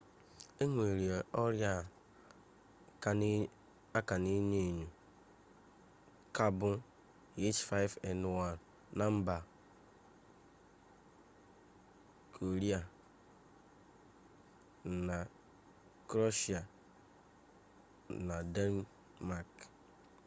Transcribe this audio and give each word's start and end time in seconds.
enwere 0.63 1.09
orịa 1.43 1.73
a 3.95 3.97
ka 4.07 4.13
na-enyo 4.21 4.59
enyo 4.69 4.87
ka 6.35 6.45
ọ 6.51 6.53
bụ 6.57 6.69
h5n1na 7.57 9.05
mba 9.15 9.37
kroeshia 16.09 16.61
na 18.27 18.35
denmak 18.53 19.51